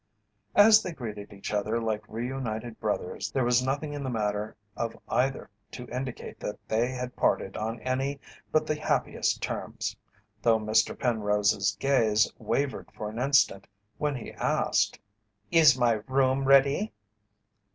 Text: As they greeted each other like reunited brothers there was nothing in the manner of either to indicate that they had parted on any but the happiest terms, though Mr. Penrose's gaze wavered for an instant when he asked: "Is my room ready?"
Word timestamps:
As 0.55 0.81
they 0.81 0.93
greeted 0.93 1.31
each 1.31 1.53
other 1.53 1.79
like 1.79 2.01
reunited 2.09 2.79
brothers 2.79 3.29
there 3.31 3.43
was 3.43 3.61
nothing 3.63 3.93
in 3.93 4.01
the 4.01 4.09
manner 4.09 4.55
of 4.75 4.97
either 5.07 5.47
to 5.73 5.87
indicate 5.89 6.39
that 6.39 6.57
they 6.67 6.87
had 6.89 7.15
parted 7.15 7.55
on 7.55 7.79
any 7.81 8.19
but 8.51 8.65
the 8.65 8.73
happiest 8.79 9.43
terms, 9.43 9.95
though 10.41 10.57
Mr. 10.57 10.97
Penrose's 10.97 11.77
gaze 11.79 12.27
wavered 12.39 12.89
for 12.95 13.11
an 13.11 13.19
instant 13.19 13.67
when 13.99 14.15
he 14.15 14.33
asked: 14.33 14.99
"Is 15.51 15.77
my 15.77 16.01
room 16.07 16.45
ready?" 16.45 16.93